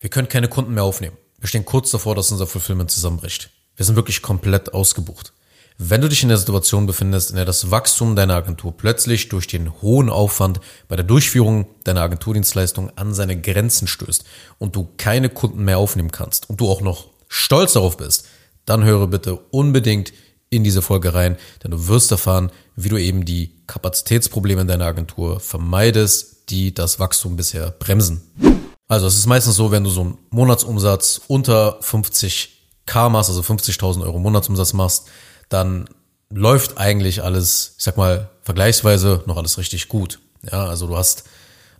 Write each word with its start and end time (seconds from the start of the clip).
Wir 0.00 0.10
können 0.10 0.28
keine 0.28 0.48
Kunden 0.48 0.74
mehr 0.74 0.84
aufnehmen. 0.84 1.16
Wir 1.40 1.48
stehen 1.48 1.64
kurz 1.64 1.90
davor, 1.90 2.14
dass 2.14 2.30
unser 2.30 2.46
Fulfillment 2.46 2.90
zusammenbricht. 2.90 3.50
Wir 3.74 3.84
sind 3.84 3.96
wirklich 3.96 4.22
komplett 4.22 4.72
ausgebucht. 4.72 5.32
Wenn 5.76 6.00
du 6.00 6.08
dich 6.08 6.22
in 6.22 6.28
der 6.28 6.38
Situation 6.38 6.86
befindest, 6.86 7.30
in 7.30 7.36
der 7.36 7.44
das 7.44 7.70
Wachstum 7.70 8.14
deiner 8.14 8.34
Agentur 8.34 8.76
plötzlich 8.76 9.28
durch 9.28 9.46
den 9.46 9.80
hohen 9.80 10.08
Aufwand 10.08 10.60
bei 10.86 10.96
der 10.96 11.04
Durchführung 11.04 11.66
deiner 11.84 12.02
Agenturdienstleistung 12.02 12.96
an 12.96 13.12
seine 13.12 13.40
Grenzen 13.40 13.86
stößt 13.88 14.24
und 14.58 14.76
du 14.76 14.88
keine 14.96 15.30
Kunden 15.30 15.64
mehr 15.64 15.78
aufnehmen 15.78 16.12
kannst 16.12 16.48
und 16.48 16.60
du 16.60 16.68
auch 16.68 16.80
noch 16.80 17.08
stolz 17.28 17.72
darauf 17.72 17.96
bist, 17.96 18.26
dann 18.66 18.84
höre 18.84 19.06
bitte 19.06 19.36
unbedingt 19.36 20.12
in 20.50 20.64
diese 20.64 20.82
Folge 20.82 21.14
rein, 21.14 21.36
denn 21.62 21.72
du 21.72 21.88
wirst 21.88 22.10
erfahren, 22.10 22.50
wie 22.74 22.88
du 22.88 22.96
eben 22.96 23.24
die 23.24 23.52
Kapazitätsprobleme 23.66 24.62
in 24.62 24.68
deiner 24.68 24.86
Agentur 24.86 25.40
vermeidest, 25.40 26.50
die 26.50 26.72
das 26.72 26.98
Wachstum 26.98 27.36
bisher 27.36 27.70
bremsen. 27.70 28.67
Also 28.88 29.06
es 29.06 29.16
ist 29.16 29.26
meistens 29.26 29.56
so, 29.56 29.70
wenn 29.70 29.84
du 29.84 29.90
so 29.90 30.00
einen 30.00 30.18
Monatsumsatz 30.30 31.20
unter 31.28 31.78
50k 31.80 33.10
machst, 33.10 33.28
also 33.28 33.42
50.000 33.42 34.02
Euro 34.02 34.18
Monatsumsatz 34.18 34.72
machst, 34.72 35.08
dann 35.50 35.88
läuft 36.30 36.78
eigentlich 36.78 37.22
alles, 37.22 37.74
ich 37.76 37.84
sag 37.84 37.96
mal, 37.96 38.30
vergleichsweise 38.42 39.22
noch 39.26 39.36
alles 39.36 39.58
richtig 39.58 39.88
gut. 39.88 40.18
Ja, 40.50 40.64
also 40.66 40.86
du 40.86 40.96
hast 40.96 41.24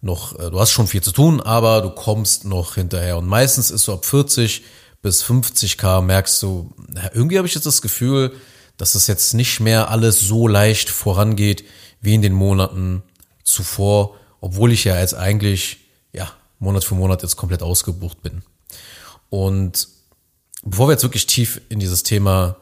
noch, 0.01 0.39
äh, 0.39 0.51
du 0.51 0.61
hast 0.61 0.71
schon 0.71 0.87
viel 0.87 1.03
zu 1.03 1.13
tun, 1.13 1.41
aber 1.41 1.81
du 1.81 1.91
kommst 1.91 2.45
noch 2.45 2.75
hinterher. 2.75 3.17
Und 3.19 3.27
meistens 3.27 3.71
ist 3.71 3.85
so 3.85 3.95
ab 3.95 4.05
40 4.05 4.63
bis 5.01 5.25
50k 5.25 6.03
merkst 6.03 6.43
du, 6.43 6.75
ja, 6.95 7.11
irgendwie 7.15 7.39
habe 7.39 7.49
ich 7.49 7.55
jetzt 7.55 7.67
das 7.67 7.83
Gefühl, 7.83 8.33
dass 8.77 8.95
es 8.95 9.07
jetzt 9.07 9.35
nicht 9.35 9.61
mehr 9.61 9.91
alles 9.91 10.21
so 10.21 10.47
leicht 10.47 10.91
vorangeht 10.91 11.65
wie 12.01 12.15
in 12.15 12.23
den 12.23 12.33
Monaten 12.33 13.03
zuvor, 13.43 14.15
obwohl 14.41 14.73
ich 14.73 14.85
ja 14.85 14.99
jetzt 14.99 15.15
eigentlich, 15.15 15.79
Monat 16.59 16.85
für 16.85 16.95
Monat 16.95 17.23
jetzt 17.23 17.37
komplett 17.37 17.63
ausgebucht 17.63 18.23
bin. 18.23 18.43
Und 19.31 19.89
bevor 20.63 20.89
wir 20.89 20.93
jetzt 20.93 21.03
wirklich 21.05 21.27
tief 21.27 21.61
in 21.69 21.79
dieses 21.79 22.03
Thema 22.03 22.57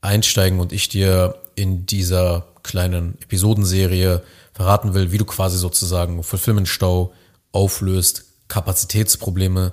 einsteigen 0.00 0.60
und 0.60 0.72
ich 0.72 0.88
dir 0.88 1.40
in 1.54 1.86
dieser 1.86 2.46
kleinen 2.62 3.20
Episodenserie 3.20 4.22
verraten 4.52 4.94
will, 4.94 5.12
wie 5.12 5.18
du 5.18 5.24
quasi 5.24 5.58
sozusagen 5.58 6.22
Fulfillment-Stau 6.22 7.12
auflöst, 7.52 8.24
Kapazitätsprobleme 8.48 9.72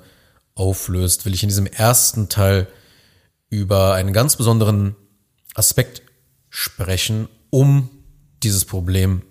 auflöst, 0.56 1.26
will 1.26 1.34
ich 1.34 1.44
in 1.44 1.50
diesem 1.50 1.68
ersten 1.68 2.30
Teil 2.30 2.68
über 3.50 3.94
einen 3.94 4.14
ganz 4.14 4.36
besonderen 4.36 4.96
Aspekt 5.54 6.02
sprechen, 6.50 7.28
um 7.50 7.90
dieses 8.44 8.66
Problem 8.66 9.22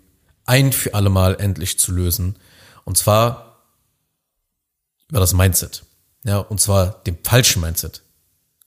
ein 0.46 0.72
für 0.72 0.94
alle 0.94 1.10
Mal 1.10 1.36
endlich 1.40 1.78
zu 1.78 1.92
lösen. 1.92 2.36
Und 2.84 2.96
zwar 2.98 3.43
über 5.10 5.20
das 5.20 5.34
Mindset. 5.34 5.84
Ja, 6.24 6.38
und 6.38 6.60
zwar 6.60 7.02
dem 7.04 7.18
falschen 7.22 7.60
Mindset. 7.60 8.02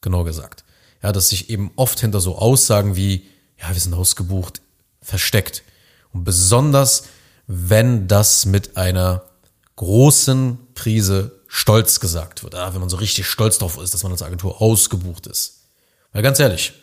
Genau 0.01 0.23
gesagt. 0.23 0.63
Ja, 1.01 1.11
dass 1.11 1.29
sich 1.29 1.49
eben 1.49 1.71
oft 1.75 1.99
hinter 1.99 2.19
so 2.19 2.37
Aussagen 2.37 2.95
wie, 2.95 3.27
ja, 3.59 3.69
wir 3.69 3.79
sind 3.79 3.93
ausgebucht, 3.93 4.61
versteckt. 5.01 5.63
Und 6.11 6.23
besonders, 6.23 7.03
wenn 7.47 8.07
das 8.07 8.45
mit 8.45 8.77
einer 8.77 9.23
großen 9.75 10.57
Prise 10.73 11.37
Stolz 11.47 11.99
gesagt 11.99 12.43
wird. 12.43 12.53
Ja, 12.53 12.73
wenn 12.73 12.81
man 12.81 12.89
so 12.89 12.97
richtig 12.97 13.25
stolz 13.25 13.57
drauf 13.57 13.77
ist, 13.77 13.93
dass 13.93 14.03
man 14.03 14.11
als 14.11 14.21
Agentur 14.21 14.61
ausgebucht 14.61 15.27
ist. 15.27 15.69
Weil 16.11 16.21
ganz 16.21 16.39
ehrlich, 16.39 16.73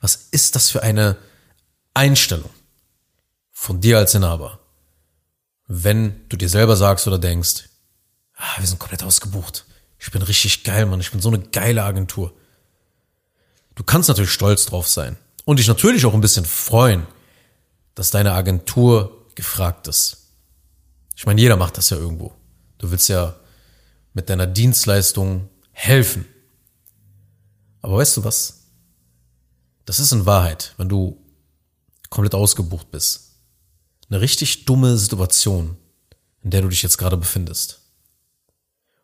was 0.00 0.28
ist 0.30 0.54
das 0.54 0.70
für 0.70 0.82
eine 0.82 1.16
Einstellung 1.94 2.50
von 3.52 3.80
dir 3.80 3.98
als 3.98 4.14
Inhaber, 4.14 4.60
wenn 5.66 6.28
du 6.28 6.36
dir 6.36 6.48
selber 6.48 6.76
sagst 6.76 7.06
oder 7.06 7.18
denkst, 7.18 7.64
ah, 8.36 8.58
wir 8.58 8.66
sind 8.66 8.78
komplett 8.78 9.02
ausgebucht. 9.02 9.64
Ich 9.98 10.10
bin 10.10 10.22
richtig 10.22 10.64
geil, 10.64 10.86
Mann. 10.86 11.00
Ich 11.00 11.10
bin 11.10 11.20
so 11.20 11.28
eine 11.28 11.38
geile 11.38 11.84
Agentur. 11.84 12.32
Du 13.74 13.82
kannst 13.82 14.08
natürlich 14.08 14.32
stolz 14.32 14.66
drauf 14.66 14.86
sein 14.88 15.16
und 15.44 15.58
dich 15.58 15.68
natürlich 15.68 16.06
auch 16.06 16.14
ein 16.14 16.20
bisschen 16.20 16.44
freuen, 16.44 17.06
dass 17.94 18.10
deine 18.10 18.32
Agentur 18.32 19.26
gefragt 19.34 19.88
ist. 19.88 20.28
Ich 21.16 21.26
meine, 21.26 21.40
jeder 21.40 21.56
macht 21.56 21.78
das 21.78 21.90
ja 21.90 21.96
irgendwo. 21.96 22.34
Du 22.78 22.90
willst 22.90 23.08
ja 23.08 23.36
mit 24.12 24.28
deiner 24.28 24.46
Dienstleistung 24.46 25.48
helfen. 25.72 26.26
Aber 27.82 27.98
weißt 27.98 28.16
du 28.16 28.24
was? 28.24 28.64
Das 29.84 29.98
ist 29.98 30.12
in 30.12 30.26
Wahrheit, 30.26 30.74
wenn 30.76 30.88
du 30.88 31.20
komplett 32.10 32.34
ausgebucht 32.34 32.90
bist, 32.90 33.34
eine 34.08 34.20
richtig 34.20 34.64
dumme 34.64 34.96
Situation, 34.96 35.76
in 36.42 36.50
der 36.50 36.62
du 36.62 36.68
dich 36.68 36.82
jetzt 36.82 36.96
gerade 36.96 37.16
befindest. 37.16 37.80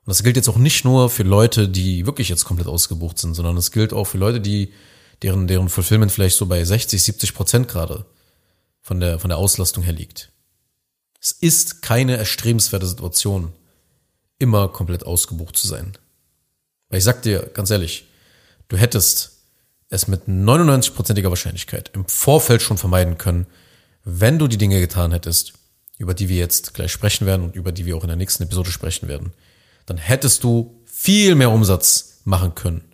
Und 0.04 0.10
das 0.10 0.22
gilt 0.22 0.36
jetzt 0.36 0.48
auch 0.48 0.56
nicht 0.56 0.84
nur 0.84 1.10
für 1.10 1.22
Leute, 1.22 1.68
die 1.68 2.06
wirklich 2.06 2.28
jetzt 2.28 2.44
komplett 2.44 2.68
ausgebucht 2.68 3.18
sind, 3.18 3.34
sondern 3.34 3.56
es 3.56 3.70
gilt 3.70 3.92
auch 3.92 4.04
für 4.04 4.18
Leute, 4.18 4.40
die 4.40 4.72
deren 5.22 5.46
deren 5.46 5.68
Fulfillment 5.68 6.10
vielleicht 6.10 6.36
so 6.36 6.46
bei 6.46 6.64
60, 6.64 7.02
70 7.02 7.34
Prozent 7.34 7.68
gerade 7.68 8.06
von 8.80 9.00
der 9.00 9.18
von 9.18 9.28
der 9.28 9.38
Auslastung 9.38 9.84
her 9.84 9.92
liegt. 9.92 10.32
Es 11.20 11.32
ist 11.32 11.82
keine 11.82 12.16
erstrebenswerte 12.16 12.86
Situation, 12.86 13.52
immer 14.38 14.68
komplett 14.68 15.04
ausgebucht 15.04 15.56
zu 15.56 15.68
sein. 15.68 15.92
Weil 16.88 16.98
ich 16.98 17.04
sag 17.04 17.20
dir 17.22 17.50
ganz 17.52 17.70
ehrlich, 17.70 18.06
du 18.68 18.78
hättest 18.78 19.32
es 19.90 20.08
mit 20.08 20.28
99%iger 20.28 21.28
Wahrscheinlichkeit 21.28 21.90
im 21.94 22.06
Vorfeld 22.06 22.62
schon 22.62 22.78
vermeiden 22.78 23.18
können, 23.18 23.46
wenn 24.02 24.38
du 24.38 24.48
die 24.48 24.56
Dinge 24.56 24.80
getan 24.80 25.12
hättest, 25.12 25.52
über 25.98 26.14
die 26.14 26.30
wir 26.30 26.38
jetzt 26.38 26.72
gleich 26.72 26.90
sprechen 26.90 27.26
werden 27.26 27.44
und 27.44 27.54
über 27.54 27.70
die 27.70 27.84
wir 27.84 27.96
auch 27.96 28.02
in 28.02 28.08
der 28.08 28.16
nächsten 28.16 28.44
Episode 28.44 28.70
sprechen 28.70 29.06
werden 29.06 29.32
dann 29.90 29.98
hättest 29.98 30.44
du 30.44 30.80
viel 30.84 31.34
mehr 31.34 31.50
Umsatz 31.50 32.20
machen 32.22 32.54
können. 32.54 32.84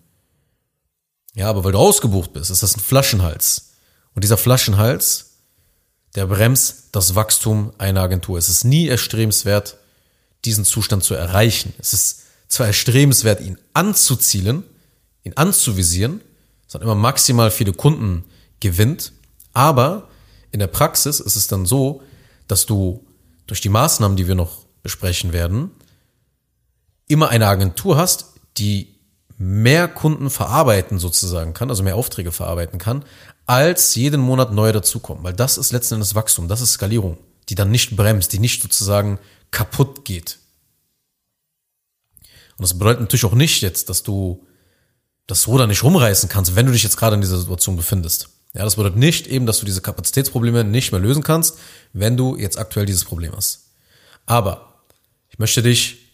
Ja, 1.35 1.51
aber 1.51 1.63
weil 1.63 1.73
du 1.73 1.79
ausgebucht 1.79 2.33
bist, 2.33 2.51
ist 2.51 2.63
das 2.63 2.75
ein 2.75 2.81
Flaschenhals. 2.81 3.73
Und 4.15 4.25
dieser 4.25 4.39
Flaschenhals, 4.39 5.33
der 6.15 6.27
bremst 6.27 6.85
das 6.93 7.15
Wachstum 7.15 7.75
einer 7.77 8.01
Agentur. 8.01 8.39
Es 8.39 8.49
ist 8.49 8.65
nie 8.65 8.89
erstrebenswert, 8.89 9.77
diesen 10.47 10.65
Zustand 10.65 11.05
zu 11.05 11.13
erreichen. 11.13 11.75
Es 11.77 11.93
ist 11.93 12.23
zwar 12.49 12.69
erstrebenswert, 12.69 13.43
ihn 13.43 13.59
anzuzielen, 13.75 14.63
ihn 15.23 15.35
anzuvisieren, 15.35 16.23
man 16.73 16.83
immer 16.83 16.95
maximal 16.95 17.51
viele 17.51 17.75
Kunden 17.75 18.25
gewinnt, 18.61 19.13
aber 19.53 20.09
in 20.51 20.61
der 20.61 20.67
Praxis 20.67 21.21
ist 21.21 21.37
es 21.37 21.47
dann 21.47 21.67
so, 21.67 22.03
dass 22.49 22.65
du 22.65 23.07
durch 23.47 23.61
die 23.61 23.69
Maßnahmen, 23.69 24.17
die 24.17 24.29
wir 24.29 24.35
noch 24.35 24.65
besprechen 24.83 25.35
werden, 25.35 25.73
immer 27.09 27.29
eine 27.29 27.47
Agentur 27.47 27.97
hast, 27.97 28.35
die 28.59 28.97
mehr 29.39 29.89
Kunden 29.89 30.31
verarbeiten 30.31 30.99
sozusagen 30.99 31.53
kann, 31.55 31.71
also 31.71 31.83
mehr 31.83 31.97
Aufträge 31.97 32.33
verarbeiten 32.33 32.79
kann, 32.79 33.05
als 33.45 33.95
jeden 33.95 34.21
Monat 34.21 34.53
neue 34.53 34.73
dazukommen. 34.73 35.23
Weil 35.23 35.35
das 35.35 35.59
ist 35.59 35.73
letzten 35.73 35.95
Endes 35.95 36.15
Wachstum, 36.15 36.49
das 36.49 36.61
ist 36.61 36.73
Skalierung, 36.73 37.19
die 37.49 37.55
dann 37.55 37.71
nicht 37.71 37.97
bremst, 37.97 38.33
die 38.33 38.39
nicht 38.39 38.63
sozusagen 38.63 39.19
kaputt 39.51 40.05
geht. 40.05 40.39
Und 42.57 42.63
das 42.63 42.79
bedeutet 42.79 43.01
natürlich 43.01 43.27
auch 43.27 43.35
nicht 43.35 43.61
jetzt, 43.61 43.91
dass 43.91 44.03
du 44.03 44.47
das 45.27 45.47
Ruder 45.47 45.67
nicht 45.67 45.83
rumreißen 45.83 46.29
kannst, 46.29 46.57
wenn 46.57 46.67
du 46.67 46.73
dich 46.73 46.83
jetzt 46.83 46.97
gerade 46.97 47.15
in 47.15 47.21
dieser 47.21 47.39
Situation 47.39 47.77
befindest. 47.77 48.31
Ja, 48.55 48.65
das 48.65 48.77
bedeutet 48.77 48.97
nicht 48.97 49.27
eben, 49.27 49.45
dass 49.45 49.61
du 49.61 49.67
diese 49.67 49.83
Kapazitätsprobleme 49.83 50.65
nicht 50.65 50.91
mehr 50.91 51.01
lösen 51.01 51.23
kannst, 51.23 51.59
wenn 51.93 52.17
du 52.17 52.37
jetzt 52.37 52.59
aktuell 52.59 52.87
dieses 52.87 53.05
Problem 53.05 53.37
hast. 53.37 53.67
Aber 54.25 54.83
ich 55.29 55.39
möchte 55.39 55.63
dich 55.63 56.06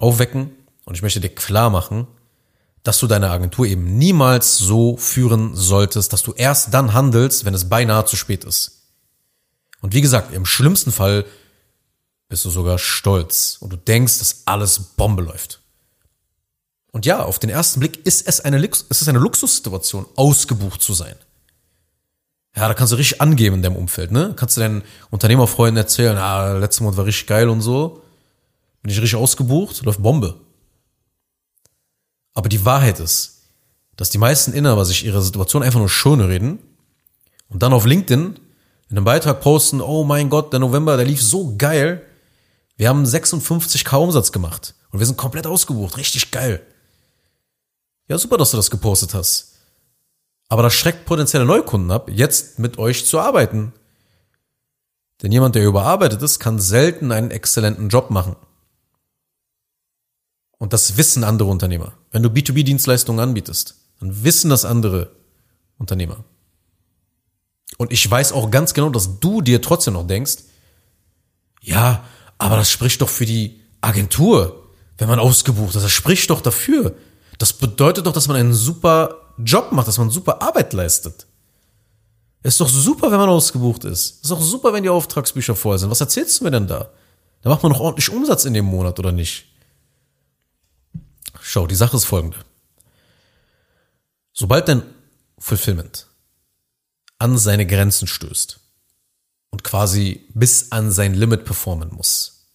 aufwecken 0.00 0.50
und 0.84 0.96
ich 0.96 1.02
möchte 1.02 1.20
dir 1.20 1.28
klar 1.28 1.70
machen, 1.70 2.08
dass 2.82 2.98
du 2.98 3.06
deine 3.06 3.30
Agentur 3.30 3.66
eben 3.66 3.98
niemals 3.98 4.58
so 4.58 4.96
führen 4.96 5.54
solltest, 5.54 6.12
dass 6.12 6.22
du 6.22 6.32
erst 6.32 6.74
dann 6.74 6.94
handelst, 6.94 7.44
wenn 7.44 7.54
es 7.54 7.68
beinahe 7.68 8.06
zu 8.06 8.16
spät 8.16 8.44
ist. 8.44 8.88
Und 9.82 9.94
wie 9.94 10.00
gesagt, 10.00 10.34
im 10.34 10.46
schlimmsten 10.46 10.90
Fall 10.90 11.24
bist 12.28 12.44
du 12.44 12.50
sogar 12.50 12.78
stolz 12.78 13.58
und 13.60 13.72
du 13.72 13.76
denkst, 13.76 14.18
dass 14.18 14.42
alles 14.46 14.78
Bombe 14.78 15.22
läuft. 15.22 15.60
Und 16.92 17.06
ja, 17.06 17.22
auf 17.22 17.38
den 17.38 17.50
ersten 17.50 17.80
Blick 17.80 18.04
ist 18.06 18.26
es 18.26 18.40
eine, 18.40 18.64
es 18.66 19.00
ist 19.02 19.08
eine 19.08 19.18
Luxussituation, 19.18 20.06
ausgebucht 20.16 20.82
zu 20.82 20.94
sein. 20.94 21.14
Ja, 22.56 22.66
da 22.66 22.74
kannst 22.74 22.92
du 22.92 22.96
richtig 22.96 23.20
angeben 23.20 23.56
in 23.56 23.62
deinem 23.62 23.76
Umfeld, 23.76 24.10
ne? 24.10 24.32
Kannst 24.34 24.56
du 24.56 24.60
deinen 24.60 24.82
Unternehmerfreunden 25.10 25.76
erzählen, 25.76 26.16
ah, 26.16 26.54
letzter 26.54 26.82
Monat 26.82 26.96
war 26.96 27.06
richtig 27.06 27.28
geil 27.28 27.48
und 27.48 27.60
so. 27.60 27.99
Bin 28.82 28.90
ich 28.90 29.00
richtig 29.00 29.16
ausgebucht, 29.16 29.82
läuft 29.82 30.02
Bombe. 30.02 30.40
Aber 32.34 32.48
die 32.48 32.64
Wahrheit 32.64 33.00
ist, 33.00 33.42
dass 33.96 34.10
die 34.10 34.18
meisten 34.18 34.52
Inhaber 34.52 34.84
sich 34.84 35.04
ihre 35.04 35.22
Situation 35.22 35.62
einfach 35.62 35.78
nur 35.78 35.88
schön 35.88 36.20
reden 36.20 36.58
und 37.48 37.62
dann 37.62 37.72
auf 37.72 37.84
LinkedIn 37.84 38.38
in 38.88 38.96
einem 38.96 39.04
Beitrag 39.04 39.40
posten, 39.40 39.80
oh 39.80 40.04
mein 40.04 40.30
Gott, 40.30 40.52
der 40.52 40.60
November, 40.60 40.96
der 40.96 41.06
lief 41.06 41.22
so 41.22 41.54
geil. 41.56 42.04
Wir 42.76 42.88
haben 42.88 43.04
56k 43.04 43.96
Umsatz 43.96 44.32
gemacht 44.32 44.74
und 44.90 44.98
wir 44.98 45.06
sind 45.06 45.18
komplett 45.18 45.46
ausgebucht, 45.46 45.96
richtig 45.96 46.30
geil. 46.30 46.62
Ja, 48.08 48.18
super, 48.18 48.38
dass 48.38 48.50
du 48.50 48.56
das 48.56 48.70
gepostet 48.70 49.14
hast. 49.14 49.58
Aber 50.48 50.62
das 50.62 50.74
schreckt 50.74 51.04
potenzielle 51.04 51.44
Neukunden 51.44 51.92
ab, 51.92 52.10
jetzt 52.10 52.58
mit 52.58 52.78
euch 52.78 53.06
zu 53.06 53.20
arbeiten. 53.20 53.72
Denn 55.22 55.30
jemand, 55.30 55.54
der 55.54 55.64
überarbeitet 55.64 56.22
ist, 56.22 56.40
kann 56.40 56.58
selten 56.58 57.12
einen 57.12 57.30
exzellenten 57.30 57.88
Job 57.88 58.10
machen. 58.10 58.34
Und 60.60 60.74
das 60.74 60.98
wissen 60.98 61.24
andere 61.24 61.48
Unternehmer. 61.48 61.94
Wenn 62.12 62.22
du 62.22 62.28
B2B-Dienstleistungen 62.28 63.18
anbietest, 63.18 63.76
dann 63.98 64.22
wissen 64.22 64.50
das 64.50 64.66
andere 64.66 65.10
Unternehmer. 65.78 66.22
Und 67.78 67.92
ich 67.92 68.08
weiß 68.08 68.32
auch 68.32 68.50
ganz 68.50 68.74
genau, 68.74 68.90
dass 68.90 69.20
du 69.20 69.40
dir 69.40 69.62
trotzdem 69.62 69.94
noch 69.94 70.06
denkst, 70.06 70.36
ja, 71.62 72.04
aber 72.36 72.56
das 72.56 72.70
spricht 72.70 73.00
doch 73.00 73.08
für 73.08 73.24
die 73.24 73.62
Agentur, 73.80 74.68
wenn 74.98 75.08
man 75.08 75.18
ausgebucht 75.18 75.74
ist. 75.74 75.82
Das 75.82 75.92
spricht 75.92 76.28
doch 76.28 76.42
dafür. 76.42 76.94
Das 77.38 77.54
bedeutet 77.54 78.04
doch, 78.04 78.12
dass 78.12 78.28
man 78.28 78.36
einen 78.36 78.52
super 78.52 79.16
Job 79.38 79.72
macht, 79.72 79.88
dass 79.88 79.96
man 79.96 80.10
super 80.10 80.42
Arbeit 80.42 80.74
leistet. 80.74 81.26
Ist 82.42 82.60
doch 82.60 82.68
super, 82.68 83.10
wenn 83.10 83.18
man 83.18 83.30
ausgebucht 83.30 83.84
ist. 83.84 84.22
Ist 84.22 84.30
doch 84.30 84.42
super, 84.42 84.74
wenn 84.74 84.82
die 84.82 84.90
Auftragsbücher 84.90 85.56
voll 85.56 85.78
sind. 85.78 85.90
Was 85.90 86.02
erzählst 86.02 86.38
du 86.38 86.44
mir 86.44 86.50
denn 86.50 86.66
da? 86.66 86.90
Da 87.40 87.48
macht 87.48 87.62
man 87.62 87.72
doch 87.72 87.80
ordentlich 87.80 88.10
Umsatz 88.10 88.44
in 88.44 88.52
dem 88.52 88.66
Monat, 88.66 88.98
oder 88.98 89.12
nicht? 89.12 89.46
Schau, 91.52 91.66
die 91.66 91.74
Sache 91.74 91.96
ist 91.96 92.04
folgende. 92.04 92.36
Sobald 94.32 94.68
dein 94.68 94.84
Fulfillment 95.36 96.06
an 97.18 97.38
seine 97.38 97.66
Grenzen 97.66 98.06
stößt 98.06 98.60
und 99.50 99.64
quasi 99.64 100.28
bis 100.32 100.70
an 100.70 100.92
sein 100.92 101.12
Limit 101.12 101.44
performen 101.44 101.92
muss, 101.92 102.46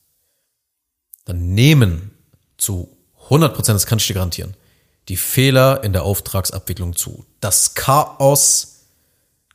dann 1.26 1.54
nehmen 1.54 2.12
zu 2.56 2.98
100 3.26 3.54
Prozent, 3.54 3.76
das 3.76 3.86
kann 3.86 3.98
ich 3.98 4.08
dir 4.08 4.14
garantieren, 4.14 4.56
die 5.10 5.18
Fehler 5.18 5.84
in 5.84 5.92
der 5.92 6.04
Auftragsabwicklung 6.04 6.96
zu. 6.96 7.26
Das 7.42 7.74
Chaos 7.74 8.86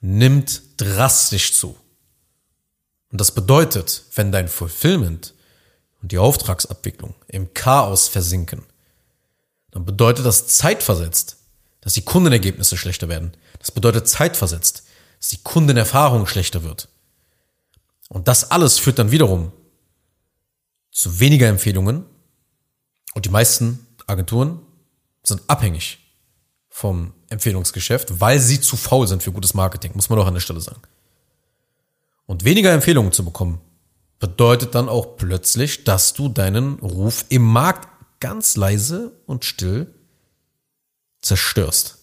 nimmt 0.03 0.61
drastisch 0.77 1.55
zu. 1.55 1.79
Und 3.11 3.19
das 3.23 3.33
bedeutet, 3.33 4.05
wenn 4.17 4.33
dein 4.33 4.49
Fulfillment 4.49 5.33
und 6.03 6.13
die 6.13 6.19
Auftragsabwicklung 6.19 7.15
im 7.27 7.55
Chaos 7.55 8.07
versinken, 8.07 8.67
dann 9.71 9.85
bedeutet 9.85 10.27
das 10.27 10.47
zeitversetzt, 10.49 11.37
dass 11.81 11.95
die 11.95 12.05
Kundenergebnisse 12.05 12.77
schlechter 12.77 13.09
werden. 13.09 13.33
Das 13.59 13.71
bedeutet 13.71 14.09
zeitversetzt, 14.09 14.85
dass 15.19 15.29
die 15.29 15.43
Kundenerfahrung 15.43 16.27
schlechter 16.27 16.63
wird. 16.63 16.89
Und 18.09 18.29
das 18.29 18.51
alles 18.51 18.79
führt 18.79 18.99
dann 18.99 19.11
wiederum 19.11 19.53
zu 20.91 21.21
weniger 21.21 21.49
Empfehlungen. 21.49 22.05
Und 23.15 23.25
die 23.25 23.31
meisten 23.31 23.87
Agenturen 24.07 24.61
sind 25.23 25.43
abhängig 25.47 25.99
vom 26.69 27.13
Empfehlungsgeschäft, 27.29 28.21
weil 28.21 28.41
sie 28.41 28.61
zu 28.61 28.77
faul 28.77 29.07
sind 29.07 29.23
für 29.23 29.33
gutes 29.33 29.55
Marketing, 29.55 29.93
muss 29.95 30.09
man 30.09 30.19
doch 30.19 30.27
an 30.27 30.35
der 30.35 30.41
Stelle 30.41 30.61
sagen. 30.61 30.83
Und 32.27 32.45
weniger 32.45 32.73
Empfehlungen 32.73 33.13
zu 33.13 33.25
bekommen, 33.25 33.61
bedeutet 34.19 34.75
dann 34.75 34.89
auch 34.89 35.17
plötzlich, 35.17 35.85
dass 35.85 36.15
du 36.15 36.29
deinen 36.29 36.79
Ruf 36.81 37.25
im 37.29 37.43
Markt 37.43 37.90
ganz 38.21 38.57
leise 38.57 39.13
und 39.27 39.45
still 39.45 39.93
zerstörst. 41.23 41.99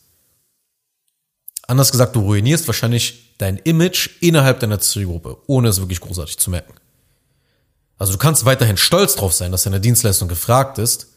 Anders 1.68 1.92
gesagt, 1.92 2.16
du 2.16 2.22
ruinierst 2.22 2.68
wahrscheinlich 2.68 3.36
dein 3.38 3.58
Image 3.58 4.10
innerhalb 4.22 4.60
deiner 4.60 4.80
Zielgruppe, 4.80 5.38
ohne 5.48 5.70
es 5.70 5.80
wirklich 5.80 6.00
großartig 6.00 6.38
zu 6.38 6.50
merken. 6.50 6.74
Also 7.98 8.14
du 8.14 8.20
kannst 8.20 8.46
weiterhin 8.46 8.78
stolz 8.78 9.16
drauf 9.16 9.34
sein, 9.34 9.52
dass 9.52 9.64
deine 9.64 9.82
Dienstleistung 9.82 10.28
gefragt 10.28 10.78
ist, 10.78 11.08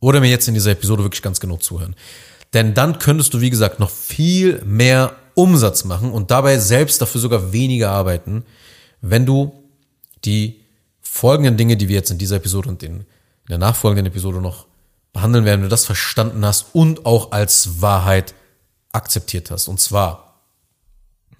oder 0.00 0.20
mir 0.20 0.28
jetzt 0.28 0.48
in 0.48 0.54
dieser 0.54 0.72
Episode 0.72 1.02
wirklich 1.02 1.22
ganz 1.22 1.40
genau 1.40 1.56
zuhören. 1.56 1.94
Denn 2.52 2.74
dann 2.74 2.98
könntest 2.98 3.34
du, 3.34 3.40
wie 3.40 3.50
gesagt, 3.50 3.80
noch 3.80 3.90
viel 3.90 4.62
mehr 4.64 5.16
Umsatz 5.34 5.84
machen 5.84 6.12
und 6.12 6.30
dabei 6.30 6.58
selbst 6.58 7.00
dafür 7.00 7.20
sogar 7.20 7.52
weniger 7.52 7.90
arbeiten, 7.90 8.44
wenn 9.00 9.26
du 9.26 9.64
die 10.24 10.60
folgenden 11.00 11.56
Dinge, 11.56 11.76
die 11.76 11.88
wir 11.88 11.96
jetzt 11.96 12.10
in 12.10 12.18
dieser 12.18 12.36
Episode 12.36 12.68
und 12.68 12.82
in 13.46 13.50
der 13.50 13.58
nachfolgenden 13.58 14.06
Episode 14.06 14.40
noch 14.40 14.66
behandeln 15.12 15.44
werden, 15.44 15.60
wenn 15.60 15.68
du 15.68 15.70
das 15.70 15.86
verstanden 15.86 16.44
hast 16.44 16.74
und 16.74 17.06
auch 17.06 17.30
als 17.30 17.80
Wahrheit 17.80 18.34
akzeptiert 18.92 19.50
hast. 19.50 19.68
Und 19.68 19.78
zwar, 19.78 20.42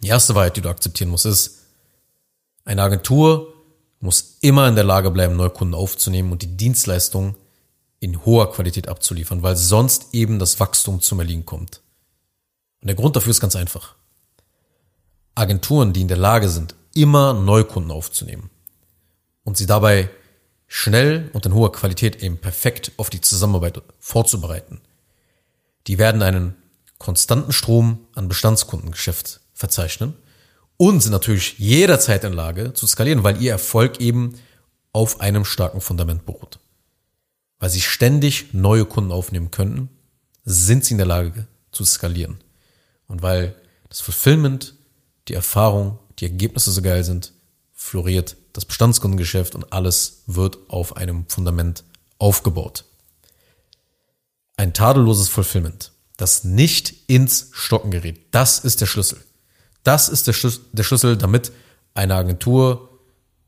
die 0.03 0.08
erste 0.08 0.35
Wahrheit, 0.37 0.56
die 0.56 0.61
du 0.61 0.69
akzeptieren 0.69 1.11
musst, 1.11 1.26
ist, 1.26 1.64
eine 2.64 2.82
Agentur 2.82 3.53
muss 4.00 4.38
immer 4.41 4.69
in 4.69 4.76
der 4.76 4.85
Lage 4.85 5.11
bleiben, 5.11 5.37
Neukunden 5.37 5.75
aufzunehmen 5.75 6.31
und 6.31 6.43
die 6.43 6.56
Dienstleistung 6.56 7.35
in 7.99 8.25
hoher 8.25 8.53
Qualität 8.53 8.88
abzuliefern, 8.88 9.43
weil 9.43 9.56
sonst 9.56 10.14
eben 10.14 10.38
das 10.38 10.61
Wachstum 10.61 11.00
zum 11.00 11.19
Erliegen 11.19 11.44
kommt. 11.44 11.81
Und 12.81 12.87
der 12.87 12.94
Grund 12.94 13.17
dafür 13.17 13.31
ist 13.31 13.41
ganz 13.41 13.56
einfach. 13.56 13.97
Agenturen, 15.35 15.93
die 15.93 16.03
in 16.03 16.08
der 16.08 16.17
Lage 16.17 16.49
sind, 16.49 16.76
immer 16.94 17.35
Neukunden 17.35 17.91
aufzunehmen 17.91 18.50
und 19.44 19.56
sie 19.56 19.67
dabei 19.67 20.08
schnell 20.66 21.30
und 21.32 21.46
in 21.46 21.54
hoher 21.54 21.72
Qualität 21.72 22.22
eben 22.22 22.38
perfekt 22.38 22.92
auf 22.96 23.10
die 23.10 23.20
Zusammenarbeit 23.20 23.82
vorzubereiten, 23.98 24.80
die 25.86 25.98
werden 25.98 26.22
einen 26.22 26.54
konstanten 26.98 27.52
Strom 27.52 28.06
an 28.14 28.28
Bestandskundengeschäft 28.28 29.40
verzeichnen 29.52 30.14
und 30.76 31.00
sind 31.00 31.12
natürlich 31.12 31.58
jederzeit 31.58 32.24
in 32.24 32.32
Lage 32.32 32.72
zu 32.74 32.86
skalieren, 32.86 33.24
weil 33.24 33.40
ihr 33.40 33.52
Erfolg 33.52 34.00
eben 34.00 34.34
auf 34.92 35.20
einem 35.20 35.44
starken 35.44 35.80
Fundament 35.80 36.26
beruht. 36.26 36.58
Weil 37.58 37.70
sie 37.70 37.80
ständig 37.80 38.52
neue 38.52 38.84
Kunden 38.84 39.12
aufnehmen 39.12 39.50
könnten, 39.50 39.88
sind 40.44 40.84
sie 40.84 40.94
in 40.94 40.98
der 40.98 41.06
Lage 41.06 41.46
zu 41.70 41.84
skalieren. 41.84 42.38
Und 43.06 43.22
weil 43.22 43.54
das 43.88 44.00
Fulfillment, 44.00 44.74
die 45.28 45.34
Erfahrung, 45.34 45.98
die 46.19 46.26
Ergebnisse 46.26 46.70
so 46.70 46.82
geil 46.82 47.04
sind, 47.04 47.32
floriert 47.86 48.36
das 48.52 48.64
Bestandskundengeschäft 48.64 49.54
und 49.54 49.72
alles 49.72 50.22
wird 50.26 50.58
auf 50.68 50.96
einem 50.96 51.26
Fundament 51.28 51.84
aufgebaut. 52.18 52.84
Ein 54.56 54.72
tadelloses 54.72 55.28
Fulfillment 55.28 55.92
das 56.16 56.44
nicht 56.44 56.94
ins 57.08 57.50
Stocken 57.52 57.90
gerät. 57.90 58.20
Das 58.30 58.58
ist 58.58 58.80
der 58.80 58.86
Schlüssel. 58.86 59.18
Das 59.84 60.08
ist 60.08 60.26
der, 60.26 60.32
Schlüssel, 60.32 60.62
der 60.72 60.82
Schlüssel, 60.82 61.16
damit 61.16 61.52
eine 61.94 62.14
Agentur 62.14 62.88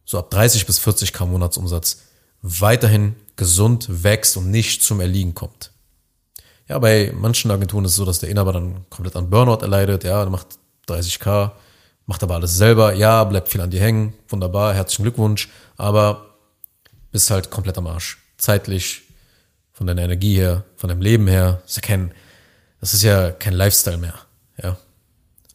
so 0.05 0.19
ab 0.19 0.31
30 0.31 0.67
bis 0.67 0.79
40 0.79 1.13
K 1.13 1.27
Monatsumsatz 1.27 2.03
weiterhin 2.43 3.17
gesund 3.37 3.87
wächst 4.05 4.37
und 4.37 4.51
nicht 4.51 4.83
zum 4.83 5.01
Erliegen 5.01 5.35
kommt. 5.35 5.73
Ja, 6.69 6.79
bei 6.79 7.13
manchen 7.15 7.51
Agenturen 7.51 7.85
ist 7.85 7.93
es 7.93 7.97
so, 7.97 8.05
dass 8.05 8.19
der 8.19 8.29
Inhaber 8.29 8.53
dann 8.53 8.85
komplett 8.91 9.17
an 9.17 9.31
Burnout 9.31 9.63
erleidet. 9.63 10.05
Ja, 10.05 10.21
der 10.23 10.31
macht 10.31 10.59
30k, 10.89 11.53
macht 12.09 12.23
aber 12.23 12.35
alles 12.35 12.57
selber. 12.57 12.95
Ja, 12.95 13.23
bleibt 13.25 13.51
viel 13.51 13.61
an 13.61 13.71
dir 13.71 13.81
hängen. 13.81 14.15
Wunderbar, 14.29 14.75
herzlichen 14.75 15.03
Glückwunsch. 15.05 15.49
Aber 15.77 16.35
bist 17.13 17.31
halt 17.31 17.51
komplett 17.51 17.79
am 17.79 17.87
Arsch. 17.87 18.19
Zeitlich, 18.39 19.03
von 19.73 19.87
deiner 19.87 20.03
Energie 20.03 20.35
her, 20.35 20.65
von 20.75 20.89
deinem 20.89 21.03
Leben 21.03 21.29
her. 21.29 21.63
Ist 21.67 21.77
ja 21.77 21.83
kein, 21.83 22.13
das 22.81 22.95
ist 22.95 23.03
ja 23.03 23.31
kein 23.31 23.53
Lifestyle 23.53 23.99
mehr. 23.99 24.15
Ja. 24.61 24.77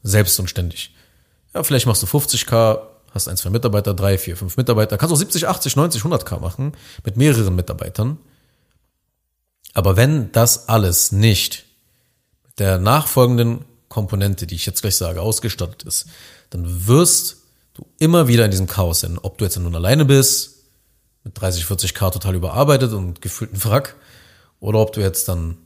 Selbst 0.04 0.40
und 0.40 0.50
ständig. 0.50 0.94
Ja, 1.54 1.64
vielleicht 1.64 1.88
machst 1.88 2.04
du 2.04 2.08
50k, 2.08 2.80
hast 3.12 3.28
ein, 3.28 3.36
zwei 3.36 3.50
Mitarbeiter, 3.50 3.94
drei, 3.94 4.18
vier, 4.20 4.38
fünf 4.38 4.56
Mitarbeiter. 4.56 4.98
Kannst 4.98 5.14
auch 5.14 5.18
70, 5.18 5.48
80, 5.48 5.76
90, 5.76 6.04
100k 6.04 6.40
machen 6.40 6.74
mit 7.04 7.18
mehreren 7.18 7.56
Mitarbeitern. 7.56 8.20
Aber 9.74 9.98
wenn 9.98 10.32
das 10.32 10.70
alles 10.70 11.12
nicht 11.12 11.66
mit 12.46 12.60
der 12.60 12.78
nachfolgenden 12.78 13.66
Komponente, 13.94 14.48
die 14.48 14.56
ich 14.56 14.66
jetzt 14.66 14.82
gleich 14.82 14.96
sage, 14.96 15.22
ausgestattet 15.22 15.84
ist, 15.84 16.08
dann 16.50 16.88
wirst 16.88 17.38
du 17.76 17.86
immer 18.00 18.28
wieder 18.28 18.44
in 18.44 18.50
diesem 18.50 18.66
Chaos 18.66 19.02
sein. 19.02 19.20
Ob 19.22 19.38
du 19.38 19.46
jetzt 19.46 19.58
nun 19.58 19.76
alleine 19.76 20.04
bist, 20.04 20.64
mit 21.24 21.40
30, 21.40 21.66
40k 21.66 22.12
total 22.12 22.34
überarbeitet 22.34 22.92
und 22.92 23.22
gefühlten 23.22 23.64
Wrack, 23.64 23.96
oder 24.60 24.80
ob 24.80 24.94
du 24.94 25.02
jetzt 25.02 25.30
dann 25.30 25.58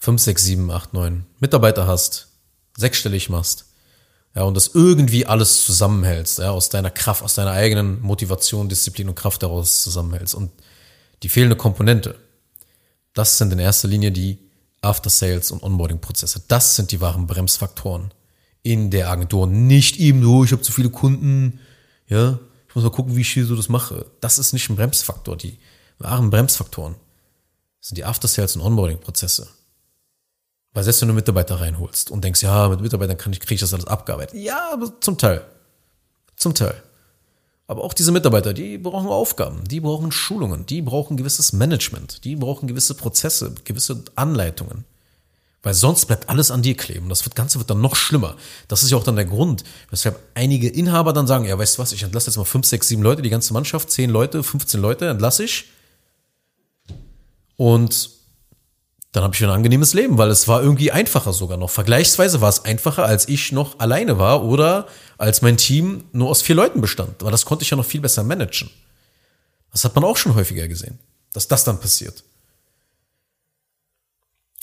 5, 0.00 0.20
6, 0.20 0.42
7, 0.42 0.70
8, 0.70 0.94
9 0.94 1.26
Mitarbeiter 1.38 1.86
hast, 1.86 2.26
sechsstellig 2.76 3.30
machst, 3.30 3.66
ja, 4.34 4.42
und 4.42 4.54
das 4.54 4.72
irgendwie 4.74 5.26
alles 5.26 5.64
zusammenhältst, 5.64 6.40
ja, 6.40 6.50
aus 6.50 6.68
deiner 6.68 6.90
Kraft, 6.90 7.22
aus 7.22 7.34
deiner 7.34 7.52
eigenen 7.52 8.02
Motivation, 8.02 8.68
Disziplin 8.68 9.08
und 9.08 9.14
Kraft 9.14 9.44
daraus 9.44 9.82
zusammenhältst. 9.82 10.34
Und 10.34 10.50
die 11.22 11.28
fehlende 11.28 11.56
Komponente, 11.56 12.16
das 13.14 13.38
sind 13.38 13.52
in 13.52 13.60
erster 13.60 13.86
Linie 13.86 14.10
die 14.10 14.45
After-Sales 14.86 15.50
und 15.50 15.62
Onboarding-Prozesse. 15.62 16.42
Das 16.48 16.76
sind 16.76 16.92
die 16.92 17.00
wahren 17.00 17.26
Bremsfaktoren 17.26 18.12
in 18.62 18.90
der 18.90 19.10
Agentur. 19.10 19.46
Nicht 19.46 19.98
eben 19.98 20.20
nur, 20.20 20.44
ich 20.44 20.52
habe 20.52 20.62
zu 20.62 20.72
viele 20.72 20.90
Kunden, 20.90 21.60
ja, 22.08 22.38
ich 22.68 22.74
muss 22.74 22.84
mal 22.84 22.90
gucken, 22.90 23.16
wie 23.16 23.20
ich 23.22 23.32
hier 23.32 23.46
so 23.46 23.56
das 23.56 23.68
mache. 23.68 24.06
Das 24.20 24.38
ist 24.38 24.52
nicht 24.52 24.68
ein 24.68 24.76
Bremsfaktor. 24.76 25.36
Die 25.36 25.58
wahren 25.98 26.30
Bremsfaktoren 26.30 26.96
sind 27.80 27.98
die 27.98 28.04
After-Sales 28.04 28.56
und 28.56 28.62
Onboarding-Prozesse. 28.62 29.48
Weil 30.72 30.84
selbst 30.84 31.00
wenn 31.00 31.08
du 31.08 31.14
Mitarbeiter 31.14 31.60
reinholst 31.60 32.10
und 32.10 32.22
denkst, 32.22 32.42
ja, 32.42 32.68
mit 32.68 32.80
Mitarbeitern 32.80 33.16
kann 33.16 33.32
ich, 33.32 33.40
kriege 33.40 33.54
ich 33.54 33.60
das 33.60 33.72
alles 33.72 33.86
abgearbeitet. 33.86 34.38
Ja, 34.38 34.72
aber 34.72 35.00
zum 35.00 35.16
Teil. 35.16 35.42
Zum 36.36 36.54
Teil. 36.54 36.82
Aber 37.68 37.82
auch 37.82 37.94
diese 37.94 38.12
Mitarbeiter, 38.12 38.52
die 38.52 38.78
brauchen 38.78 39.08
Aufgaben, 39.08 39.64
die 39.68 39.80
brauchen 39.80 40.12
Schulungen, 40.12 40.66
die 40.66 40.82
brauchen 40.82 41.16
gewisses 41.16 41.52
Management, 41.52 42.24
die 42.24 42.36
brauchen 42.36 42.68
gewisse 42.68 42.94
Prozesse, 42.94 43.54
gewisse 43.64 44.04
Anleitungen. 44.14 44.84
Weil 45.62 45.74
sonst 45.74 46.06
bleibt 46.06 46.28
alles 46.28 46.52
an 46.52 46.62
dir 46.62 46.76
kleben. 46.76 47.08
Das 47.08 47.28
Ganze 47.34 47.58
wird 47.58 47.68
dann 47.68 47.80
noch 47.80 47.96
schlimmer. 47.96 48.36
Das 48.68 48.84
ist 48.84 48.90
ja 48.92 48.96
auch 48.96 49.02
dann 49.02 49.16
der 49.16 49.24
Grund, 49.24 49.64
weshalb 49.90 50.20
einige 50.34 50.68
Inhaber 50.68 51.12
dann 51.12 51.26
sagen, 51.26 51.44
ja, 51.44 51.58
weißt 51.58 51.76
du 51.76 51.82
was, 51.82 51.90
ich 51.90 52.04
entlasse 52.04 52.30
jetzt 52.30 52.36
mal 52.36 52.44
fünf, 52.44 52.66
sechs, 52.66 52.86
sieben 52.86 53.02
Leute, 53.02 53.20
die 53.20 53.30
ganze 53.30 53.52
Mannschaft, 53.52 53.90
zehn 53.90 54.10
Leute, 54.10 54.44
15 54.44 54.80
Leute 54.80 55.08
entlasse 55.08 55.42
ich. 55.42 55.64
Und 57.56 58.10
dann 59.12 59.24
habe 59.24 59.34
ich 59.34 59.42
ein 59.42 59.50
angenehmes 59.50 59.94
Leben, 59.94 60.18
weil 60.18 60.30
es 60.30 60.46
war 60.46 60.62
irgendwie 60.62 60.92
einfacher 60.92 61.32
sogar 61.32 61.56
noch. 61.56 61.70
Vergleichsweise 61.70 62.40
war 62.40 62.50
es 62.50 62.64
einfacher, 62.64 63.04
als 63.06 63.28
ich 63.28 63.52
noch 63.52 63.78
alleine 63.78 64.18
war 64.18 64.44
oder 64.44 64.86
als 65.16 65.40
mein 65.40 65.56
Team 65.56 66.04
nur 66.12 66.28
aus 66.28 66.42
vier 66.42 66.54
Leuten 66.54 66.80
bestand. 66.80 67.22
Aber 67.22 67.30
das 67.30 67.46
konnte 67.46 67.62
ich 67.62 67.70
ja 67.70 67.76
noch 67.76 67.86
viel 67.86 68.00
besser 68.00 68.24
managen. 68.24 68.70
Das 69.72 69.84
hat 69.84 69.94
man 69.94 70.04
auch 70.04 70.16
schon 70.16 70.34
häufiger 70.34 70.68
gesehen, 70.68 70.98
dass 71.32 71.48
das 71.48 71.64
dann 71.64 71.80
passiert. 71.80 72.24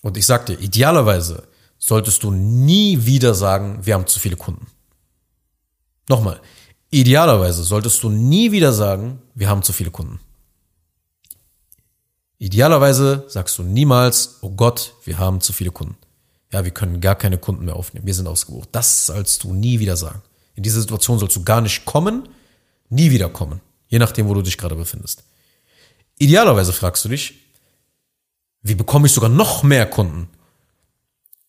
Und 0.04 0.18
ich 0.18 0.26
sagte, 0.26 0.54
idealerweise 0.54 1.48
solltest 1.80 2.24
du 2.24 2.32
nie 2.32 3.06
wieder 3.06 3.34
sagen, 3.34 3.80
wir 3.84 3.96
haben 3.96 4.08
zu 4.08 4.20
viele 4.20 4.36
Kunden. 4.36 4.68
Nochmal, 6.10 6.42
idealerweise 6.92 7.64
solltest 7.64 8.04
du 8.04 8.10
nie 8.10 8.52
wieder 8.52 8.74
sagen, 8.74 9.22
wir 9.34 9.50
haben 9.50 9.64
zu 9.64 9.74
viele 9.74 9.92
Kunden. 9.92 10.20
Idealerweise 12.44 13.24
sagst 13.30 13.58
du 13.58 13.64
niemals, 13.64 14.40
oh 14.42 14.50
Gott, 14.50 14.96
wir 15.06 15.18
haben 15.18 15.40
zu 15.40 15.54
viele 15.54 15.72
Kunden. 15.72 15.96
Ja, 16.52 16.66
wir 16.66 16.72
können 16.72 17.00
gar 17.00 17.16
keine 17.16 17.38
Kunden 17.38 17.64
mehr 17.64 17.78
aufnehmen. 17.78 18.06
Wir 18.06 18.14
sind 18.14 18.28
ausgebucht. 18.28 18.68
Das 18.74 19.06
sollst 19.06 19.46
du 19.46 19.54
nie 19.54 19.80
wieder 19.80 19.96
sagen. 19.96 20.22
In 20.54 20.62
diese 20.62 20.82
Situation 20.82 21.20
sollst 21.20 21.38
du 21.38 21.46
gar 21.46 21.62
nicht 21.62 21.86
kommen, 21.86 22.28
nie 22.90 23.12
wieder 23.12 23.30
kommen. 23.30 23.62
Je 23.88 23.98
nachdem, 23.98 24.28
wo 24.28 24.34
du 24.34 24.42
dich 24.42 24.58
gerade 24.58 24.76
befindest. 24.76 25.24
Idealerweise 26.20 26.74
fragst 26.74 27.06
du 27.06 27.10
dich, 27.10 27.36
wie 28.62 28.76
bekomme 28.76 29.08
ich 29.08 29.14
sogar 29.14 29.30
noch 29.30 29.64
mehr 29.64 29.86
Kunden? 29.86 30.28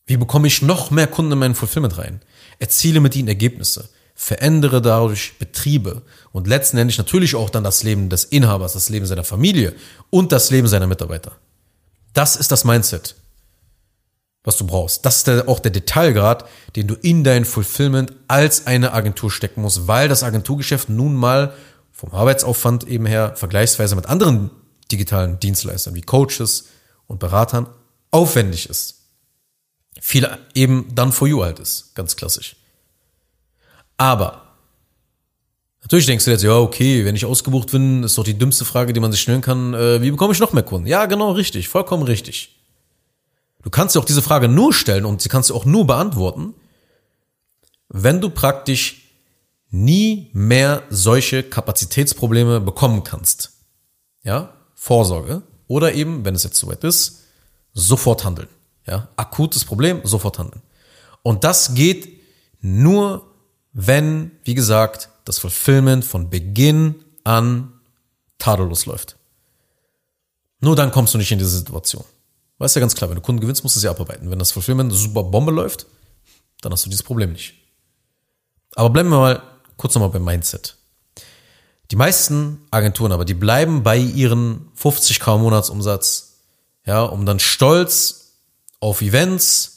Wie 0.06 0.16
bekomme 0.16 0.46
ich 0.46 0.62
noch 0.62 0.92
mehr 0.92 1.08
Kunden 1.08 1.32
in 1.32 1.38
meinen 1.40 1.56
Fulfillment 1.56 1.98
rein? 1.98 2.22
Erziele 2.60 3.00
mit 3.00 3.16
ihnen 3.16 3.26
Ergebnisse 3.26 3.88
verändere 4.24 4.80
dadurch 4.80 5.34
Betriebe 5.38 6.00
und 6.32 6.46
letztendlich 6.46 6.96
natürlich 6.96 7.34
auch 7.34 7.50
dann 7.50 7.62
das 7.62 7.82
Leben 7.82 8.08
des 8.08 8.24
Inhabers, 8.24 8.72
das 8.72 8.88
Leben 8.88 9.04
seiner 9.04 9.22
Familie 9.22 9.74
und 10.08 10.32
das 10.32 10.48
Leben 10.48 10.66
seiner 10.66 10.86
Mitarbeiter. 10.86 11.32
Das 12.14 12.34
ist 12.34 12.50
das 12.50 12.64
Mindset, 12.64 13.16
was 14.42 14.56
du 14.56 14.66
brauchst. 14.66 15.04
Das 15.04 15.18
ist 15.18 15.46
auch 15.46 15.60
der 15.60 15.72
Detailgrad, 15.72 16.48
den 16.74 16.86
du 16.86 16.94
in 16.94 17.22
dein 17.22 17.44
Fulfillment 17.44 18.14
als 18.26 18.66
eine 18.66 18.94
Agentur 18.94 19.30
stecken 19.30 19.60
musst, 19.60 19.88
weil 19.88 20.08
das 20.08 20.22
Agenturgeschäft 20.22 20.88
nun 20.88 21.14
mal 21.14 21.52
vom 21.92 22.10
Arbeitsaufwand 22.12 22.88
eben 22.88 23.04
her 23.04 23.34
vergleichsweise 23.36 23.94
mit 23.94 24.06
anderen 24.06 24.50
digitalen 24.90 25.38
Dienstleistern 25.38 25.94
wie 25.94 26.00
Coaches 26.00 26.68
und 27.06 27.20
Beratern 27.20 27.66
aufwendig 28.10 28.70
ist. 28.70 29.02
Viel 30.00 30.26
eben 30.54 30.94
dann 30.94 31.12
for 31.12 31.28
you 31.28 31.42
halt 31.42 31.58
ist, 31.58 31.94
ganz 31.94 32.16
klassisch. 32.16 32.56
Aber 33.96 34.44
Natürlich 35.84 36.06
denkst 36.06 36.24
du 36.24 36.30
jetzt, 36.30 36.42
ja, 36.42 36.56
okay, 36.56 37.04
wenn 37.04 37.14
ich 37.14 37.26
ausgebucht 37.26 37.70
bin, 37.70 38.04
ist 38.04 38.16
doch 38.16 38.24
die 38.24 38.38
dümmste 38.38 38.64
Frage, 38.64 38.94
die 38.94 39.00
man 39.00 39.12
sich 39.12 39.20
stellen 39.20 39.42
kann, 39.42 39.74
äh, 39.74 40.00
wie 40.00 40.10
bekomme 40.10 40.32
ich 40.32 40.40
noch 40.40 40.54
mehr 40.54 40.62
Kunden? 40.62 40.86
Ja, 40.86 41.04
genau, 41.04 41.32
richtig, 41.32 41.68
vollkommen 41.68 42.04
richtig. 42.04 42.56
Du 43.62 43.68
kannst 43.68 43.94
dir 43.94 44.00
auch 44.00 44.06
diese 44.06 44.22
Frage 44.22 44.48
nur 44.48 44.72
stellen 44.72 45.04
und 45.04 45.20
sie 45.20 45.28
kannst 45.28 45.50
du 45.50 45.54
auch 45.54 45.66
nur 45.66 45.86
beantworten, 45.86 46.54
wenn 47.90 48.22
du 48.22 48.30
praktisch 48.30 49.10
nie 49.70 50.30
mehr 50.32 50.84
solche 50.88 51.42
Kapazitätsprobleme 51.42 52.62
bekommen 52.62 53.04
kannst. 53.04 53.52
Ja, 54.22 54.54
Vorsorge. 54.74 55.42
Oder 55.66 55.92
eben, 55.92 56.24
wenn 56.24 56.34
es 56.34 56.44
jetzt 56.44 56.58
soweit 56.58 56.82
ist, 56.82 57.24
sofort 57.74 58.24
handeln. 58.24 58.48
Ja, 58.86 59.08
akutes 59.16 59.66
Problem, 59.66 60.00
sofort 60.04 60.38
handeln. 60.38 60.62
Und 61.22 61.44
das 61.44 61.74
geht 61.74 62.20
nur 62.62 63.33
wenn, 63.74 64.30
wie 64.44 64.54
gesagt, 64.54 65.10
das 65.24 65.38
Fulfillment 65.38 66.04
von 66.04 66.30
Beginn 66.30 67.04
an 67.24 67.72
tadellos 68.38 68.86
läuft. 68.86 69.16
Nur 70.60 70.76
dann 70.76 70.92
kommst 70.92 71.12
du 71.12 71.18
nicht 71.18 71.32
in 71.32 71.38
diese 71.38 71.58
Situation. 71.58 72.04
Weißt 72.58 72.76
ja 72.76 72.80
ganz 72.80 72.94
klar, 72.94 73.10
wenn 73.10 73.16
du 73.16 73.22
Kunden 73.22 73.40
gewinnst, 73.40 73.64
musst 73.64 73.76
du 73.76 73.80
sie 73.80 73.88
abarbeiten. 73.88 74.30
Wenn 74.30 74.38
das 74.38 74.52
Fulfillment 74.52 74.92
super 74.92 75.24
Bombe 75.24 75.52
läuft, 75.52 75.86
dann 76.62 76.72
hast 76.72 76.86
du 76.86 76.90
dieses 76.90 77.02
Problem 77.02 77.32
nicht. 77.32 77.54
Aber 78.76 78.90
bleiben 78.90 79.08
wir 79.10 79.18
mal 79.18 79.42
kurz 79.76 79.94
nochmal 79.94 80.10
beim 80.10 80.24
Mindset. 80.24 80.76
Die 81.90 81.96
meisten 81.96 82.62
Agenturen 82.70 83.12
aber, 83.12 83.24
die 83.24 83.34
bleiben 83.34 83.82
bei 83.82 83.98
ihren 83.98 84.70
50k 84.80 85.36
Monatsumsatz, 85.38 86.38
ja, 86.86 87.02
um 87.02 87.26
dann 87.26 87.40
stolz 87.40 88.32
auf 88.80 89.02
Events, 89.02 89.73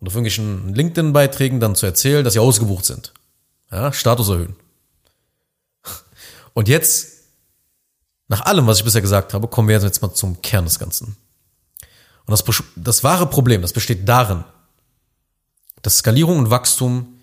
und 0.00 0.08
auf 0.08 0.14
irgendwelchen 0.14 0.74
LinkedIn-Beiträgen 0.74 1.60
dann 1.60 1.74
zu 1.74 1.86
erzählen, 1.86 2.24
dass 2.24 2.34
sie 2.34 2.40
ausgebucht 2.40 2.84
sind. 2.84 3.12
Ja, 3.70 3.92
Status 3.92 4.28
erhöhen. 4.28 4.56
Und 6.52 6.68
jetzt, 6.68 7.24
nach 8.28 8.42
allem, 8.42 8.66
was 8.66 8.78
ich 8.78 8.84
bisher 8.84 9.00
gesagt 9.00 9.34
habe, 9.34 9.48
kommen 9.48 9.68
wir 9.68 9.80
jetzt 9.80 10.02
mal 10.02 10.14
zum 10.14 10.40
Kern 10.40 10.64
des 10.64 10.78
Ganzen. 10.78 11.16
Und 12.26 12.30
das, 12.30 12.44
das 12.76 13.04
wahre 13.04 13.26
Problem, 13.26 13.62
das 13.62 13.72
besteht 13.72 14.08
darin, 14.08 14.44
dass 15.82 15.98
Skalierung 15.98 16.38
und 16.38 16.50
Wachstum 16.50 17.18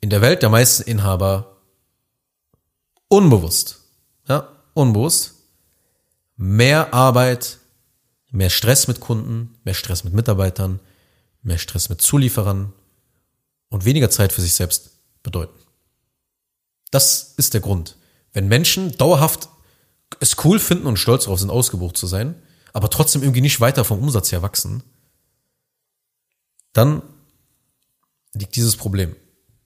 in 0.00 0.08
der 0.10 0.22
Welt 0.22 0.42
der 0.42 0.48
meisten 0.48 0.82
Inhaber 0.84 1.56
unbewusst, 3.08 3.80
ja, 4.28 4.48
unbewusst, 4.72 5.34
mehr 6.36 6.94
Arbeit, 6.94 7.58
mehr 8.30 8.48
Stress 8.48 8.88
mit 8.88 9.00
Kunden, 9.00 9.58
mehr 9.64 9.74
Stress 9.74 10.04
mit 10.04 10.14
Mitarbeitern, 10.14 10.80
mehr 11.42 11.58
Stress 11.58 11.88
mit 11.88 12.00
Zulieferern 12.00 12.72
und 13.68 13.84
weniger 13.84 14.10
Zeit 14.10 14.32
für 14.32 14.40
sich 14.40 14.54
selbst 14.54 14.90
bedeuten. 15.22 15.58
Das 16.90 17.34
ist 17.36 17.54
der 17.54 17.60
Grund. 17.60 17.96
Wenn 18.32 18.48
Menschen 18.48 18.96
dauerhaft 18.96 19.48
es 20.18 20.36
cool 20.44 20.58
finden 20.58 20.86
und 20.86 20.98
stolz 20.98 21.24
darauf 21.24 21.38
sind, 21.38 21.50
ausgebucht 21.50 21.96
zu 21.96 22.06
sein, 22.06 22.34
aber 22.72 22.90
trotzdem 22.90 23.22
irgendwie 23.22 23.40
nicht 23.40 23.60
weiter 23.60 23.84
vom 23.84 24.00
Umsatz 24.00 24.32
her 24.32 24.42
wachsen, 24.42 24.82
dann 26.72 27.02
liegt 28.34 28.56
dieses 28.56 28.76
Problem 28.76 29.16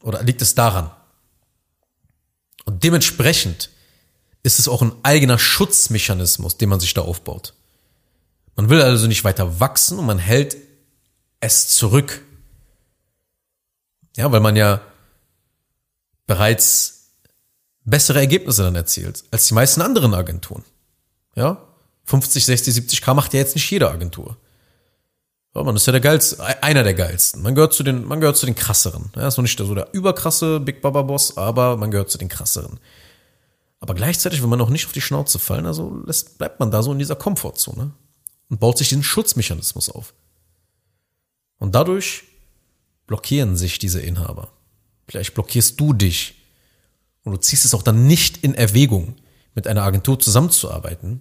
oder 0.02 0.22
liegt 0.22 0.42
es 0.42 0.54
daran. 0.54 0.90
Und 2.64 2.82
dementsprechend 2.84 3.70
ist 4.42 4.58
es 4.58 4.68
auch 4.68 4.82
ein 4.82 4.92
eigener 5.02 5.38
Schutzmechanismus, 5.38 6.56
den 6.56 6.68
man 6.68 6.80
sich 6.80 6.94
da 6.94 7.02
aufbaut. 7.02 7.54
Man 8.56 8.68
will 8.70 8.80
also 8.80 9.06
nicht 9.06 9.24
weiter 9.24 9.60
wachsen 9.60 9.98
und 9.98 10.06
man 10.06 10.18
hält 10.18 10.56
es 11.44 11.68
zurück. 11.68 12.22
Ja, 14.16 14.30
weil 14.32 14.40
man 14.40 14.56
ja 14.56 14.80
bereits 16.26 17.10
bessere 17.84 18.20
Ergebnisse 18.20 18.62
dann 18.62 18.76
erzielt 18.76 19.24
als 19.30 19.46
die 19.46 19.54
meisten 19.54 19.82
anderen 19.82 20.14
Agenturen. 20.14 20.64
Ja, 21.34 21.66
50, 22.04 22.44
60, 22.44 22.74
70 22.74 23.02
K 23.02 23.14
macht 23.14 23.32
ja 23.34 23.40
jetzt 23.40 23.54
nicht 23.54 23.70
jede 23.70 23.90
Agentur. 23.90 24.36
Ja, 25.54 25.62
man 25.62 25.76
ist 25.76 25.86
ja 25.86 25.92
der 25.92 26.00
geilste, 26.00 26.42
einer 26.62 26.82
der 26.82 26.94
geilsten. 26.94 27.42
Man 27.42 27.54
gehört 27.54 27.74
zu 27.74 27.82
den, 27.82 28.04
man 28.04 28.20
gehört 28.20 28.36
zu 28.36 28.46
den 28.46 28.54
krasseren. 28.54 29.10
Ja, 29.14 29.28
ist 29.28 29.36
noch 29.36 29.42
nicht 29.42 29.56
so 29.56 29.74
der 29.74 29.92
überkrasse 29.92 30.60
Big 30.60 30.82
Baba 30.82 31.02
Boss, 31.02 31.36
aber 31.36 31.76
man 31.76 31.90
gehört 31.90 32.10
zu 32.10 32.18
den 32.18 32.28
krasseren. 32.28 32.80
Aber 33.80 33.94
gleichzeitig 33.94 34.40
will 34.40 34.48
man 34.48 34.60
auch 34.60 34.70
nicht 34.70 34.86
auf 34.86 34.92
die 34.92 35.00
Schnauze 35.00 35.38
fallen, 35.38 35.66
also 35.66 36.02
lässt, 36.06 36.38
bleibt 36.38 36.58
man 36.58 36.70
da 36.70 36.82
so 36.82 36.92
in 36.92 36.98
dieser 36.98 37.16
Komfortzone 37.16 37.92
und 38.48 38.60
baut 38.60 38.78
sich 38.78 38.88
den 38.88 39.02
Schutzmechanismus 39.02 39.90
auf. 39.90 40.14
Und 41.64 41.74
dadurch 41.74 42.24
blockieren 43.06 43.56
sich 43.56 43.78
diese 43.78 43.98
Inhaber. 43.98 44.52
Vielleicht 45.08 45.32
blockierst 45.32 45.80
du 45.80 45.94
dich 45.94 46.34
und 47.22 47.32
du 47.32 47.38
ziehst 47.38 47.64
es 47.64 47.72
auch 47.72 47.82
dann 47.82 48.06
nicht 48.06 48.44
in 48.44 48.54
Erwägung, 48.54 49.16
mit 49.54 49.66
einer 49.66 49.82
Agentur 49.82 50.20
zusammenzuarbeiten, 50.20 51.20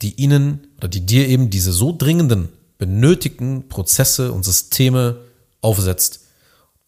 die 0.00 0.14
ihnen 0.14 0.68
oder 0.78 0.88
die 0.88 1.04
dir 1.04 1.28
eben 1.28 1.50
diese 1.50 1.72
so 1.74 1.94
dringenden, 1.94 2.48
benötigten 2.78 3.68
Prozesse 3.68 4.32
und 4.32 4.46
Systeme 4.46 5.20
aufsetzt, 5.60 6.20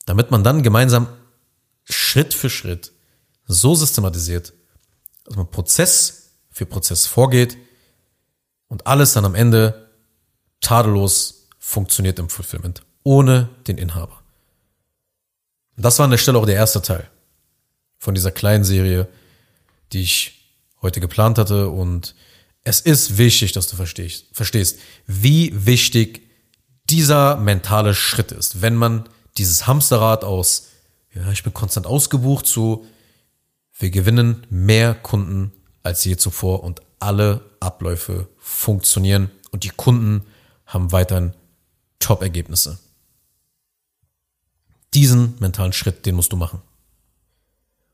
damit 0.06 0.30
man 0.30 0.42
dann 0.42 0.62
gemeinsam 0.62 1.08
Schritt 1.84 2.32
für 2.32 2.48
Schritt 2.48 2.90
so 3.46 3.74
systematisiert, 3.74 4.54
dass 5.24 5.36
man 5.36 5.50
Prozess 5.50 6.30
für 6.50 6.64
Prozess 6.64 7.04
vorgeht 7.04 7.58
und 8.68 8.86
alles 8.86 9.12
dann 9.12 9.26
am 9.26 9.34
Ende 9.34 9.90
tadellos 10.62 11.35
funktioniert 11.66 12.20
im 12.20 12.28
Fulfillment. 12.28 12.82
Ohne 13.02 13.48
den 13.66 13.76
Inhaber. 13.76 14.22
Das 15.76 15.98
war 15.98 16.04
an 16.04 16.12
der 16.12 16.18
Stelle 16.18 16.38
auch 16.38 16.46
der 16.46 16.54
erste 16.54 16.80
Teil 16.80 17.10
von 17.98 18.14
dieser 18.14 18.30
kleinen 18.30 18.62
Serie, 18.62 19.08
die 19.92 20.02
ich 20.02 20.54
heute 20.80 21.00
geplant 21.00 21.38
hatte. 21.38 21.68
Und 21.68 22.14
es 22.62 22.80
ist 22.80 23.18
wichtig, 23.18 23.50
dass 23.50 23.66
du 23.66 23.74
verstehst, 23.74 24.26
verstehst, 24.32 24.78
wie 25.08 25.66
wichtig 25.66 26.22
dieser 26.88 27.36
mentale 27.36 27.96
Schritt 27.96 28.30
ist, 28.30 28.62
wenn 28.62 28.76
man 28.76 29.08
dieses 29.36 29.66
Hamsterrad 29.66 30.22
aus, 30.22 30.68
ja, 31.12 31.32
ich 31.32 31.42
bin 31.42 31.52
konstant 31.52 31.86
ausgebucht 31.86 32.46
zu, 32.46 32.86
wir 33.76 33.90
gewinnen 33.90 34.46
mehr 34.50 34.94
Kunden 34.94 35.50
als 35.82 36.04
je 36.04 36.16
zuvor 36.16 36.62
und 36.62 36.80
alle 37.00 37.40
Abläufe 37.58 38.28
funktionieren 38.38 39.32
und 39.50 39.64
die 39.64 39.70
Kunden 39.70 40.24
haben 40.64 40.92
weiterhin 40.92 41.34
Top-Ergebnisse. 42.06 42.78
Diesen 44.94 45.34
mentalen 45.40 45.72
Schritt, 45.72 46.06
den 46.06 46.14
musst 46.14 46.32
du 46.32 46.36
machen. 46.36 46.62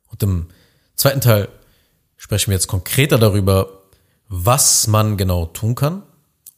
Und 0.08 0.22
im 0.22 0.46
zweiten 0.96 1.22
Teil 1.22 1.48
sprechen 2.18 2.50
wir 2.50 2.56
jetzt 2.56 2.68
konkreter 2.68 3.16
darüber, 3.16 3.70
was 4.28 4.86
man 4.86 5.16
genau 5.16 5.46
tun 5.46 5.74
kann, 5.74 6.02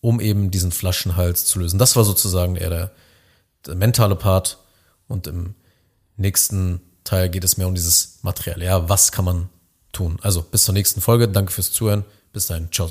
um 0.01 0.19
eben 0.19 0.51
diesen 0.51 0.73
Flaschenhals 0.73 1.45
zu 1.45 1.61
lösen. 1.61 1.79
Das 1.79 1.95
war 1.95 2.03
sozusagen 2.03 2.57
eher 2.57 2.71
der, 2.71 2.91
der 3.67 3.77
mentale 3.77 4.17
Part. 4.17 4.59
Und 5.07 5.29
im 5.29 5.55
nächsten 6.17 6.81
Teil 7.05 7.31
geht 7.31 7.45
es 7.45 7.57
mehr 7.57 7.69
um 7.69 7.77
dieses 7.77 8.19
Material. 8.23 8.61
Ja, 8.65 8.89
was 8.89 9.13
kann 9.13 9.25
man 9.25 9.49
tun? 9.93 10.19
Also 10.23 10.43
bis 10.43 10.65
zur 10.65 10.75
nächsten 10.75 11.01
Folge. 11.01 11.29
Danke 11.29 11.53
fürs 11.53 11.71
Zuhören. 11.71 12.05
Bis 12.33 12.49
dahin. 12.49 12.73
Ciao. 12.73 12.91